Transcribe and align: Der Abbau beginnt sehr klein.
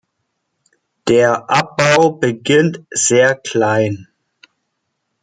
Der 1.07 1.47
Abbau 1.47 2.13
beginnt 2.13 2.81
sehr 2.89 3.35
klein. 3.35 4.07